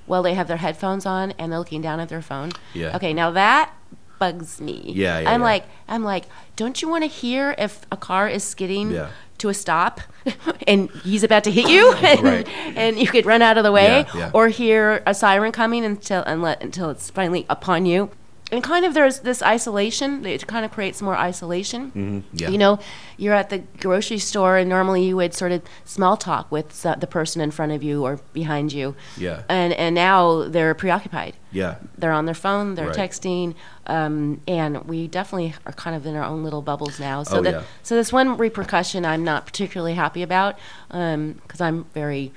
[0.07, 2.51] while they have their headphones on and they're looking down at their phone.
[2.73, 2.95] Yeah.
[2.95, 3.71] Okay, now that
[4.17, 4.91] bugs me.
[4.95, 5.45] Yeah, yeah, I'm yeah.
[5.45, 9.09] like, I'm like, don't you want to hear if a car is skidding Yeah.
[9.39, 10.01] To a stop
[10.67, 12.47] and he's about to hit you and, Right.
[12.75, 14.31] and you could run out of the way, Yeah, yeah.
[14.33, 18.11] or hear a siren coming until and let, until it's finally upon you.
[18.51, 20.25] And kind of there's this isolation.
[20.25, 21.91] It kind of creates more isolation.
[21.91, 22.19] Mm-hmm.
[22.33, 22.49] Yeah.
[22.49, 22.79] You know,
[23.17, 27.07] you're at the grocery store, and normally you would sort of small talk with the
[27.07, 28.95] person in front of you or behind you.
[29.17, 29.43] Yeah.
[29.49, 31.35] And and now they're preoccupied.
[31.51, 31.75] Yeah.
[31.97, 32.75] They're on their phone.
[32.75, 32.95] They're Right.
[32.95, 33.53] texting,
[33.87, 37.23] um, and we definitely are kind of in our own little bubbles now.
[37.23, 37.61] So Oh, that yeah.
[37.83, 40.57] so this one repercussion I'm not particularly happy about
[40.89, 42.31] because I'm very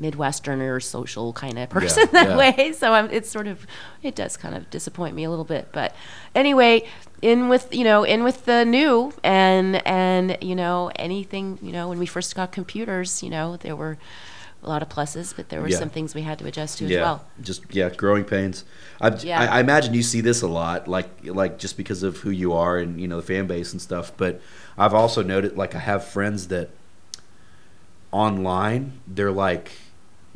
[0.00, 2.36] Midwesterner social kind of person that yeah.
[2.36, 2.72] way.
[2.72, 3.66] So I'm, it's sort of
[4.02, 5.68] it does kind of disappoint me a little bit.
[5.72, 5.94] But
[6.34, 6.86] anyway,
[7.22, 11.88] in with you know in with the new and and you know anything you know
[11.88, 13.98] when we first got computers, you know there were
[14.62, 15.78] a lot of pluses, but there were Yeah.
[15.78, 17.24] some things we had to adjust to yeah, as well.
[17.40, 18.64] just yeah, growing pains.
[19.00, 19.40] I, Yeah.
[19.40, 22.52] I, I imagine you see this a lot, like like just because of who you
[22.52, 24.12] are and you know the fan base and stuff.
[24.16, 24.40] But
[24.76, 26.70] I've also noted, like I have friends that
[28.10, 29.72] online they're like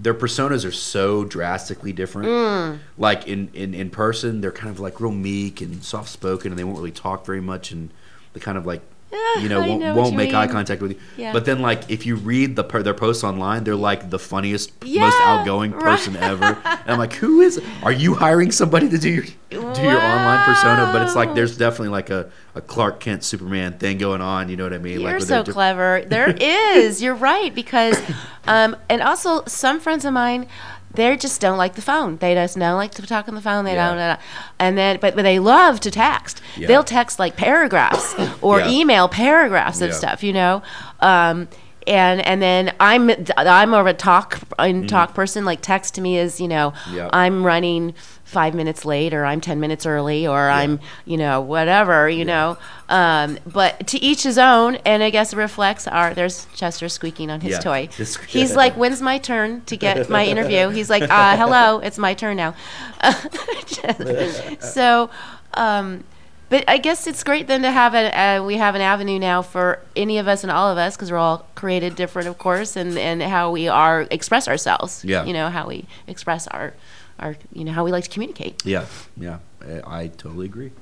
[0.02, 2.28] their personas are so drastically different.
[2.28, 2.78] Mm.
[2.98, 6.58] Like in, in in person, they're kind of like real meek and soft spoken, and
[6.58, 7.90] they won't really talk very much, and
[8.32, 8.82] they kind of like.
[9.40, 10.98] You know, won't, know won't you make eye contact with you.
[11.16, 11.32] Yeah.
[11.32, 14.72] But then, like, if you read the per- their posts online, they're like the funniest,
[14.84, 15.82] most outgoing right.
[15.82, 16.58] person ever.
[16.64, 17.60] And I'm like, who is?
[17.82, 20.90] Are you hiring somebody to do your do your online persona?
[20.92, 24.48] But it's like there's definitely like a, a Clark Kent Superman thing going on.
[24.48, 25.00] You know what I mean?
[25.00, 26.04] You're like so clever.
[26.06, 27.02] There is.
[27.02, 28.00] You're right because,
[28.46, 30.46] um, and also some friends of mine,
[30.94, 32.18] they just don't like the phone.
[32.18, 33.64] They just don't like to talk on the phone.
[33.64, 33.88] They Yeah.
[33.90, 34.16] don't, uh,
[34.58, 36.40] and then but, but they love to text.
[36.56, 36.68] Yeah.
[36.68, 38.68] They'll text like paragraphs or Yeah.
[38.70, 39.96] email paragraphs of Yeah.
[39.96, 40.22] stuff.
[40.22, 40.62] You know.
[41.00, 41.48] Um,
[41.86, 45.44] and and then I'm I'm more of a talk and talk person.
[45.44, 47.10] Like text to me is you know Mm.
[47.12, 47.94] I'm running
[48.32, 52.56] five minutes late or I'm ten minutes early or I'm you know whatever you know.
[52.88, 56.12] Um, but to each his own, and I guess it reflects our.
[56.14, 57.60] There's Chester squeaking on his Yeah.
[57.60, 57.88] toy.
[58.28, 62.14] He's like, "When's my turn to get my interview?" He's like, uh, "Hello, it's my
[62.14, 62.54] turn now."
[64.60, 65.10] so,
[65.54, 66.04] um,
[66.48, 69.40] but I guess it's great then to have a uh, we have an avenue now
[69.42, 72.76] for any of us and all of us because we're all created different, of course,
[72.76, 75.02] and and how we are express ourselves.
[75.04, 75.24] Yeah.
[75.24, 76.74] you know how we express our
[77.18, 78.64] our you know how we like to communicate.
[78.64, 80.72] Yeah, yeah, I, I totally agree.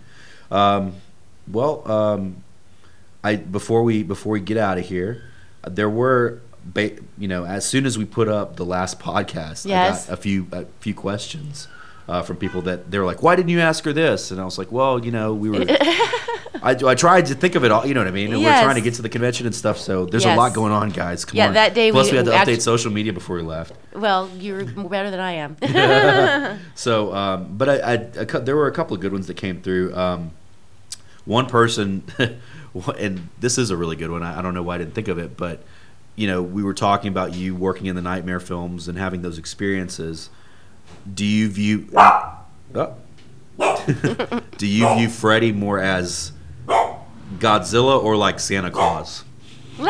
[0.50, 0.94] Um,
[1.50, 2.42] well, um,
[3.22, 5.22] I before we before we get out of here,
[5.64, 6.40] uh, there were.
[6.62, 10.04] Ba- you know, as soon as we put up the last podcast, Yes.
[10.06, 11.68] I got a few a few questions
[12.10, 14.44] uh, from people that they were like, "Why didn't you ask her this?" And I
[14.44, 15.64] was like, "Well, you know, we were."
[16.62, 17.86] I, I tried to think of it all.
[17.86, 18.34] You know what I mean?
[18.34, 19.78] And we're trying to get to the convention and stuff.
[19.78, 21.24] So there's a lot going on, guys.
[21.24, 21.54] Come Yeah, on.
[21.54, 23.72] that day Plus, we- we, had to update social media before we left.
[23.94, 26.58] Well, you're better than I am.
[26.74, 29.62] So, um, but I, I, cou- there were a couple of good ones that came
[29.62, 29.94] through.
[29.94, 30.32] Um,
[31.24, 32.02] one person,
[32.98, 34.22] and this is a really good one.
[34.22, 35.62] I, I don't know why I didn't think of it, but
[36.16, 39.38] you know, we were talking about you working in the nightmare films and having those
[39.38, 40.28] experiences.
[41.12, 41.88] Do you view?
[41.94, 42.94] Oh.
[44.56, 46.32] do you view Freddy more as
[47.38, 49.24] Godzilla or like Santa Claus?
[49.80, 49.88] um,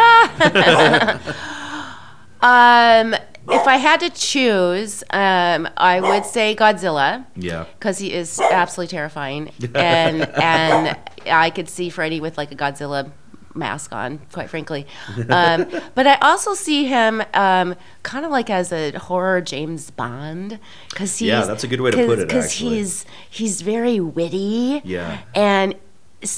[3.49, 7.27] if I had to choose, um, I would say Godzilla.
[7.37, 7.65] Yeah.
[7.79, 13.11] because he is absolutely terrifying, and and I could see Freddy with like a Godzilla
[13.55, 14.87] mask on, quite frankly.
[15.29, 20.59] Um, but I also see him um, kind of like as a horror James Bond,
[20.91, 24.83] because he's Yeah, that's a good way to put it, Because he's he's very witty,
[24.85, 25.19] Yeah.
[25.35, 25.75] and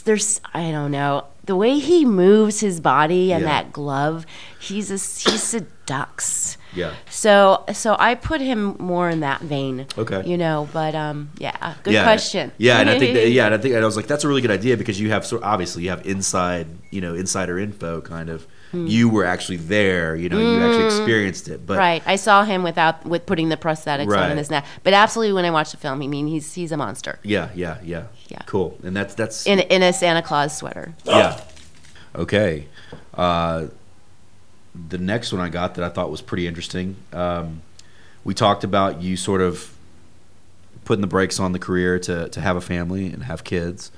[0.05, 3.48] there's I don't know the way he moves his body and Yeah.
[3.62, 4.25] that glove.
[4.61, 6.57] He's a, he seducts.
[6.74, 6.94] Yeah.
[7.11, 9.87] So so I put him more in that vein.
[9.98, 10.22] Okay.
[10.26, 12.52] You know, but um yeah, good yeah, question.
[12.58, 14.28] Yeah, and I think that, yeah, and I think and I was like, that's a
[14.28, 18.00] really good idea because you have so obviously you have inside, you know, insider info
[18.00, 18.46] kind of.
[18.74, 21.66] You were actually there, you know, you actually experienced it.
[21.66, 21.78] But Hmm.
[21.80, 22.02] right.
[22.06, 24.30] I saw him without with putting the prosthetics on Right.
[24.30, 24.64] in his neck.
[24.82, 27.18] But absolutely when I watched the film, I mean he's he's a monster.
[27.22, 28.38] yeah, yeah, yeah, Yeah.
[28.46, 28.78] cool.
[28.82, 30.94] And that's that's In in a Santa Claus sweater.
[31.04, 31.38] yeah.
[32.16, 32.66] Okay.
[33.12, 33.66] Uh,
[34.88, 36.96] the next one I got that I thought was pretty interesting.
[37.12, 37.62] Um,
[38.24, 39.74] we talked about you sort of
[40.85, 43.90] putting the brakes on the career to, to have a family and have kids.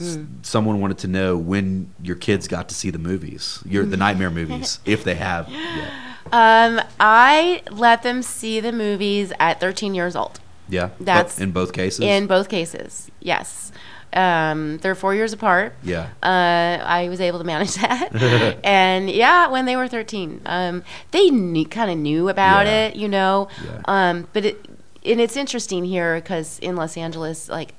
[0.00, 0.24] S- Hmm.
[0.42, 4.30] Someone wanted to know when your kids got to see the movies, your the nightmare
[4.30, 5.46] movies, if they have.
[5.50, 5.90] yet.
[6.32, 10.40] Um I let them see the movies at 13 years old.
[10.70, 12.00] Yeah, That's- in both cases.
[12.00, 13.10] In both cases.
[13.20, 13.72] Yes.
[14.12, 15.74] Um, they're 4 years apart.
[15.82, 18.58] yeah, uh, I was able to manage that.
[18.64, 22.86] and yeah, when they were 13, um, they knew, kind of knew about Yeah.
[22.86, 23.48] it, you know.
[23.64, 23.80] Yeah.
[23.84, 24.64] Um, but it,
[25.04, 27.72] and it's interesting here because in Los Angeles, like,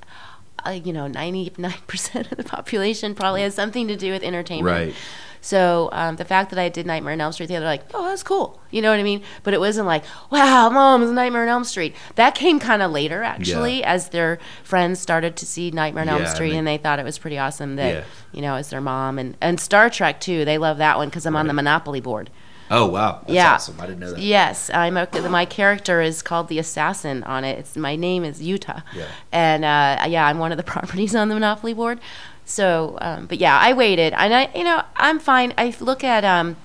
[0.65, 4.65] uh, you know, 99% of the population probably has something to do with entertainment.
[4.87, 4.95] Right.
[5.43, 8.21] So um, the fact that I did Nightmare on Elm Street, they're like, "Oh, that's
[8.21, 9.23] cool," you know what I mean?
[9.41, 12.91] But it wasn't like, "Wow, Mom, it's Nightmare on Elm Street." That came kind of
[12.91, 16.67] later, actually, as their friends started to see Nightmare on Elm Yeah, and Street, and
[16.67, 18.03] they thought it was pretty awesome that Yeah.
[18.31, 20.45] you know, as their mom and and Star Trek too.
[20.45, 22.29] They love that one because I'm on the Monopoly board.
[22.73, 23.79] Oh wow, that's yeah, awesome.
[23.81, 24.19] I didn't know that.
[24.21, 27.59] Yes, I'm a, my character is called the Assassin on it.
[27.59, 29.07] It's my name is Yuta, Yeah.
[29.31, 31.99] and uh, yeah, I'm one of the properties on the Monopoly board.
[32.45, 35.53] So, um, but yeah, I waited, and I, you know, I'm fine.
[35.57, 36.55] I look at um,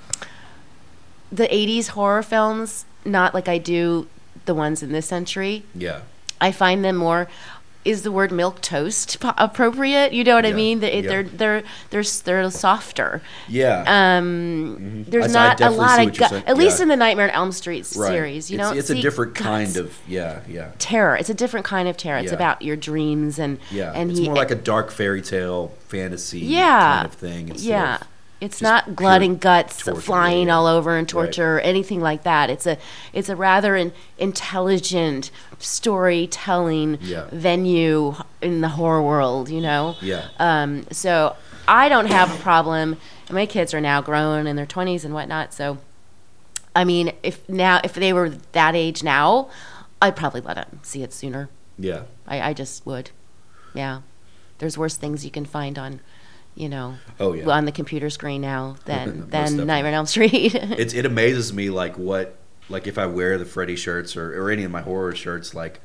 [1.33, 4.07] the '80s horror films not like I do
[4.47, 5.65] the ones in this century.
[5.75, 6.03] Yeah,
[6.41, 7.29] I find them more.
[7.87, 10.13] Is the word milk toast appropriate?
[10.13, 10.83] You know what I mean?
[10.83, 11.01] Yeah.
[11.03, 13.23] They're they're they're they're softer.
[13.49, 13.85] yeah.
[14.19, 16.83] Um, There's I s- I not a lot of gu- at least Yeah.
[16.85, 18.09] in the Nightmare on Elm Street right.
[18.11, 18.51] series.
[18.51, 20.73] You it's, know, it's a different kind of yeah, yeah.
[20.79, 21.17] terror.
[21.17, 22.19] It's a different kind of terror.
[22.19, 22.35] It's Yeah.
[22.37, 26.41] about your dreams and Yeah, and it's he more like a dark fairy tale fantasy
[26.41, 27.53] yeah kind of thing.
[27.57, 27.95] yeah.
[27.97, 28.03] of-
[28.41, 30.57] It's not blood and guts torture, flying yeah.
[30.57, 32.51] all over and torture or anything like that.
[32.51, 32.77] It's a
[33.15, 37.29] it's a rather an intelligent storytelling Yeah.
[37.33, 39.49] venue in the horror world.
[39.49, 39.97] You know.
[40.01, 40.29] Yeah.
[40.39, 42.97] Um, so I don't have a problem.
[43.31, 45.55] My kids are now grown in their twenties and whatnot.
[45.55, 45.79] So,
[46.75, 49.49] I mean, if now if they were that age now,
[50.03, 51.49] I'd probably let them see it sooner.
[51.79, 53.11] yeah, I, I just would.
[53.75, 54.03] Yeah.
[54.59, 56.01] There's worse things you can find on,
[56.57, 57.49] you know, Oh, yeah.
[57.49, 59.57] on the computer screen now than than.
[59.59, 60.55] Nightmare on Elm Street.
[60.55, 62.37] it's it amazes me like what
[62.69, 65.81] like if I wear the Freddy shirts or, or any of my horror shirts like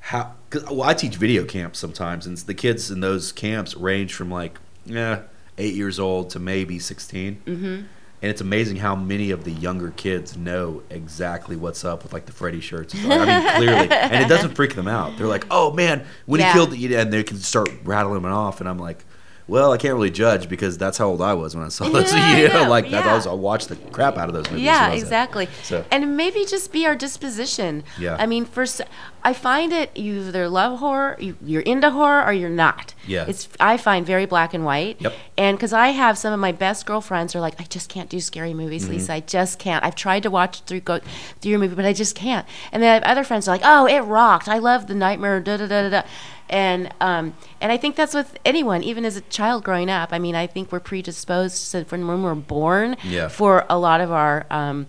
[0.00, 4.14] how cause, well I teach video camps sometimes and the kids in those camps range
[4.14, 5.22] from like yeah
[5.58, 7.64] eight years old to maybe 16 mm-hmm.
[7.64, 7.86] and
[8.22, 12.32] it's amazing how many of the younger kids know exactly what's up with like the
[12.32, 16.06] Freddy shirts I mean clearly and it doesn't freak them out they're like oh man
[16.26, 16.48] when Yeah.
[16.48, 19.04] he killed you and they can start rattling them off and I'm like
[19.48, 22.12] well, I can't really judge because that's how old I was when I saw those.
[22.12, 23.04] Yeah, you know, yeah, like that.
[23.04, 23.14] I yeah.
[23.14, 24.64] was I watched the crap out of those movies.
[24.66, 25.48] yeah, I exactly.
[25.62, 27.82] So- And maybe just be our disposition.
[27.98, 28.16] Yeah.
[28.18, 28.82] I mean, first,
[29.22, 32.94] I find it you either love horror, you, you're into horror, or you're not.
[33.06, 33.24] Yeah.
[33.28, 35.00] It's I find very black and white.
[35.00, 35.14] Yep.
[35.36, 38.20] And because I have some of my best girlfriends are like, I just can't do
[38.20, 38.92] scary movies, Mm-hmm.
[38.94, 39.12] Lisa.
[39.14, 39.84] I just can't.
[39.84, 41.00] I've tried to watch through go
[41.40, 42.46] through your movie, but I just can't.
[42.72, 44.48] And then I have other friends who are like, Oh, it rocked.
[44.48, 45.40] I love the nightmare.
[45.40, 46.02] Da da da da da.
[46.50, 50.12] And um, and I think that's with anyone, even as a child growing up.
[50.12, 53.28] I mean, I think we're predisposed so from when we're born Yeah.
[53.28, 54.86] for a lot of our um,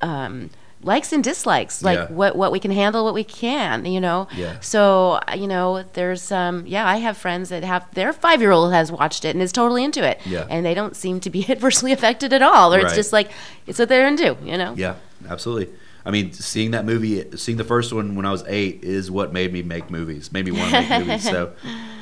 [0.00, 0.50] um,
[0.82, 2.06] likes and dislikes, like Yeah.
[2.14, 4.28] what what we can handle, what we can, you know.
[4.36, 4.60] Yeah.
[4.60, 8.72] So you know, there's um, yeah, I have friends that have their five year old
[8.72, 10.46] has watched it and is totally into it, Yeah.
[10.48, 13.30] and they don't seem to be adversely affected at all, or it's just like
[13.66, 14.74] it's what they're into, you know.
[14.76, 14.94] Yeah,
[15.28, 15.74] absolutely.
[16.04, 19.32] I mean, seeing that movie, seeing the first one when I was eight, is what
[19.32, 20.30] made me make movies.
[20.30, 21.24] Made me want to make movies.
[21.24, 21.52] So,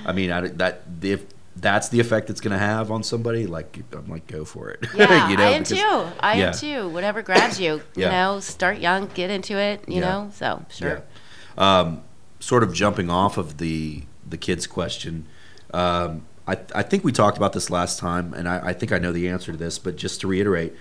[0.05, 1.25] I mean, I, that if
[1.57, 4.85] that's the effect it's going to have on somebody, like I'm like, go for it.
[4.95, 6.07] Yeah, You know, I am because- too.
[6.21, 6.47] I yeah.
[6.49, 6.89] am too.
[6.89, 8.07] Whatever grabs you, yeah.
[8.07, 10.01] you know, start young, get into it, you Yeah.
[10.01, 10.31] know.
[10.35, 11.03] So sure.
[11.57, 12.03] Um,
[12.41, 15.27] sort of jumping off of the the kids question.
[15.73, 18.99] Um, I, I think we talked about this last time, and I, I think I
[18.99, 19.79] know the answer to this.
[19.79, 20.75] But just to reiterate,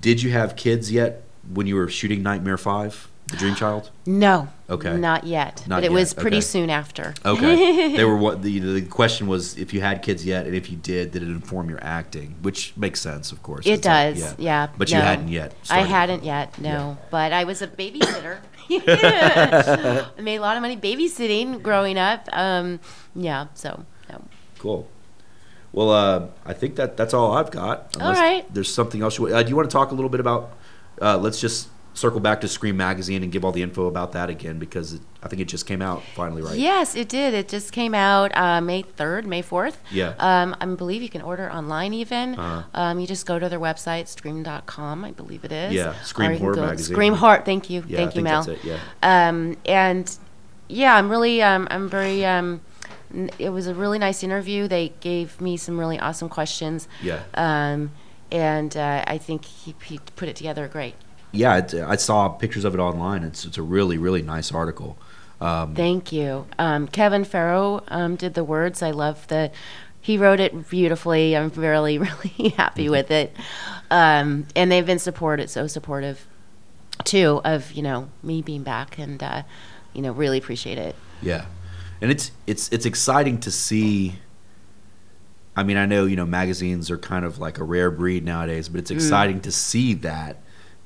[0.00, 1.22] did you have kids yet
[1.52, 3.90] when you were shooting Nightmare Five, The Dream Child?
[4.06, 4.48] No.
[4.70, 4.96] Okay.
[4.96, 5.62] Not yet.
[5.66, 6.42] Not but it yet, was pretty okay.
[6.46, 7.14] soon after.
[7.24, 7.94] Okay.
[7.96, 10.76] they were what the the question was if you had kids yet, and if you
[10.76, 12.36] did, did it inform your acting?
[12.40, 13.66] Which makes sense, of course.
[13.66, 14.68] It It's like- does, yeah.
[14.76, 15.54] But you hadn't yet.
[15.68, 16.96] I hadn't yet, no.
[17.10, 18.38] But I was a babysitter.
[18.70, 22.28] I made a lot of money babysitting growing up.
[22.32, 22.80] Um,
[23.14, 24.22] yeah, so no.
[24.58, 24.88] Cool.
[25.72, 27.96] Well, uh, I think that that's all I've got.
[28.00, 28.44] All right.
[28.52, 29.18] There's something else.
[29.18, 30.52] You, uh, do you want to talk a little bit about?
[31.00, 34.30] Uh, let's just circle back to Scream Magazine and give all the info about that
[34.30, 36.56] again because it, I think it just came out finally, right?
[36.56, 37.34] Yes, it did.
[37.34, 39.76] It just came out uh, May 3rd, May 4th.
[39.90, 40.14] Yeah.
[40.18, 42.38] Um, I believe you can order online even.
[42.38, 42.62] Uh-huh.
[42.72, 45.74] Um, you just go to their website, scream.com, I believe it is.
[45.74, 46.94] Yeah, Scream Or you can Horror Magazine.
[46.94, 47.84] Scream Horror, thank you.
[47.86, 48.42] Yeah, thank I you, think Mel.
[48.44, 48.68] that's it.
[49.02, 49.28] Yeah.
[49.28, 50.18] Um, and
[50.68, 52.60] yeah, I'm really, um, I'm very, um,
[53.38, 54.68] it was a really nice interview.
[54.68, 56.86] They gave me some really awesome questions.
[57.02, 57.22] Yeah.
[57.34, 57.90] Um,
[58.30, 60.94] and uh, I think he, he put it together great.
[61.32, 63.22] Yeah, it, I saw pictures of it online.
[63.22, 64.98] It's it's a really really nice article.
[65.40, 66.46] Um, Thank you.
[66.58, 68.82] Um, Kevin Farrow um, did the words.
[68.82, 69.50] I love the.
[70.00, 71.36] He wrote it beautifully.
[71.36, 73.34] I'm really, really happy with it.
[73.90, 76.26] Um, and they've been supported, so supportive,
[77.04, 79.42] too, of you know me being back, and uh,
[79.92, 80.96] you know really appreciate it.
[81.22, 81.46] Yeah,
[82.00, 84.16] and it's it's it's exciting to see.
[85.56, 88.68] I mean, I know you know magazines are kind of like a rare breed nowadays,
[88.68, 90.40] but it's exciting to see that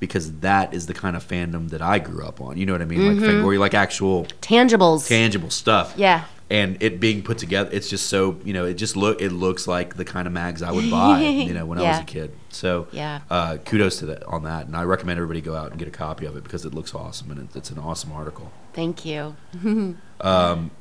[0.05, 2.57] because that is the kind of fandom that I grew up on.
[2.57, 3.07] You know what I mean?
[3.07, 5.07] Like thing where you like actual Tangibles.
[5.07, 5.93] tangible stuff.
[5.95, 6.25] yeah.
[6.49, 9.65] And it being put together, it's just so you know, it just look it looks
[9.65, 12.31] like the kind of mags I would buy, you know, when I was a kid.
[12.49, 13.21] So Yeah.
[13.29, 15.91] uh, kudos to that on that, and I recommend everybody go out and get a
[16.05, 18.51] copy of it because it looks awesome and it, it's an awesome article.
[18.73, 19.35] Thank you.
[20.21, 20.71] um,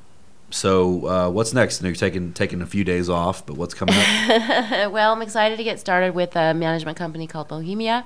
[0.50, 1.80] So uh, what's next?
[1.80, 4.90] Know you're taking taking a few days off, but what's coming up?
[4.92, 8.04] Well, I'm excited to get started with a management company called Bohemia.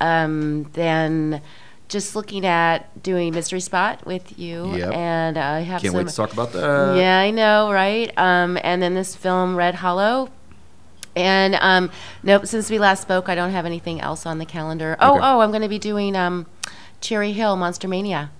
[0.00, 1.42] Um, then
[1.88, 4.76] just looking at doing Mystery Spot with you.
[4.76, 4.92] Yep.
[4.94, 5.98] And I have Can't some.
[5.98, 6.96] wait to talk about that.
[6.96, 8.12] yeah, I know, right?
[8.16, 10.30] Um, and then this film, Red Hollow.
[11.16, 11.90] And um,
[12.22, 14.96] nope, since we last spoke, I don't have anything else on the calendar.
[15.00, 15.20] Oh, Okay.
[15.24, 16.46] oh, I'm going to be doing um,
[17.00, 18.30] Cherry Hill Monster Mania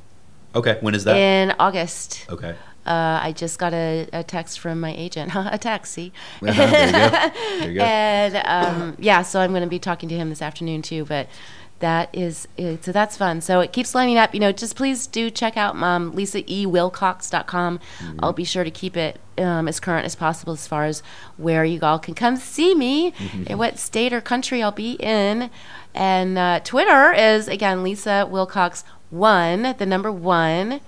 [0.55, 1.17] Okay, when is that?
[1.17, 2.27] in August.
[2.31, 2.55] okay.
[2.87, 6.13] Uh, I just got a, a text from my agent, a taxi.
[6.41, 7.31] there you go.
[7.61, 7.85] There you go.
[7.85, 11.05] And um, yeah, so I'm going to be talking to him this afternoon too.
[11.05, 11.29] But
[11.81, 13.41] that is it, so that's fun.
[13.41, 14.35] So it keeps lining up.
[14.35, 17.79] You know, just please do check out um, LisaEWilcox.com.
[17.79, 18.19] Mm-hmm.
[18.23, 21.03] I'll be sure to keep it um, as current as possible as far as
[21.37, 23.45] where you all can come see me Mm-hmm.
[23.49, 25.51] and what state or country I'll be in.
[25.95, 30.81] And uh, Twitter is again Lisa Wilcox one, the number one,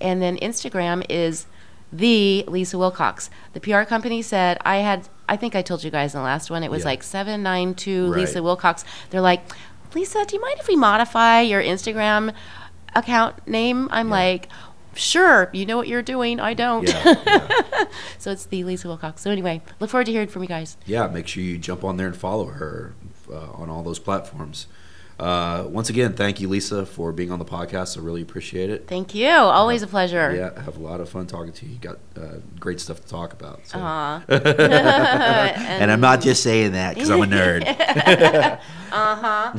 [0.00, 1.46] and then Instagram is
[1.92, 3.30] the Lisa Wilcox.
[3.54, 5.08] The PR company said I had.
[5.28, 6.62] I think I told you guys in the last one.
[6.62, 6.86] It was Yeah.
[6.90, 8.20] like seven nine two Right.
[8.20, 8.84] Lisa Wilcox.
[9.10, 9.42] They're like,
[9.94, 12.32] Lisa, do you mind if we modify your Instagram
[12.94, 13.88] account name?
[13.90, 14.14] I'm Yeah.
[14.14, 14.48] like,
[14.94, 15.50] sure.
[15.52, 16.40] You know what you're doing.
[16.40, 16.88] I don't.
[16.88, 17.48] Yeah.
[18.18, 19.22] so it's the Lisa Wilcox.
[19.22, 20.76] So anyway, look forward to hearing from you guys.
[20.86, 22.94] yeah, make sure you jump on there and follow her
[23.32, 24.66] uh, on all those platforms.
[25.18, 27.98] Uh, once again, thank you, Lisa, for being on the podcast.
[27.98, 28.86] I really appreciate it.
[28.86, 29.28] Thank you.
[29.28, 30.34] Always a pleasure.
[30.34, 31.72] Yeah, I have a lot of fun talking to you.
[31.72, 33.66] You got uh, great stuff to talk about.
[33.66, 33.78] So.
[33.80, 34.24] Aw.
[34.28, 38.60] and I'm not just saying that because I'm a nerd.
[38.90, 39.52] Uh-huh.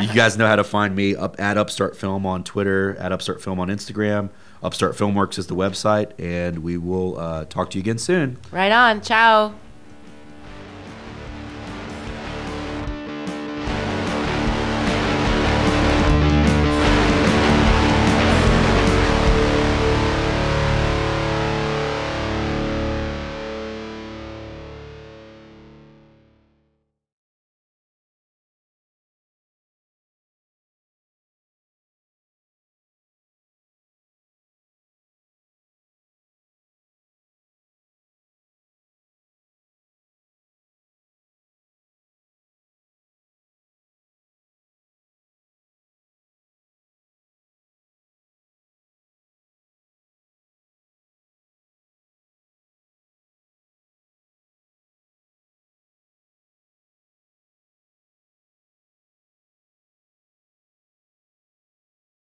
[0.00, 3.40] you guys know how to find me up at Upstart Film on Twitter, at Upstart
[3.40, 4.30] Film on Instagram.
[4.64, 8.38] Upstart Filmworks is the website, and we will uh, talk to you again soon.
[8.50, 9.00] Right on.
[9.00, 9.54] Ciao.